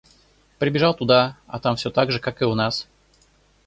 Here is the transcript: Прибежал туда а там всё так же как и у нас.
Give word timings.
Прибежал 0.57 0.95
туда 0.95 1.37
а 1.45 1.59
там 1.59 1.75
всё 1.75 1.91
так 1.91 2.11
же 2.11 2.19
как 2.19 2.41
и 2.41 2.45
у 2.45 2.55
нас. 2.55 2.87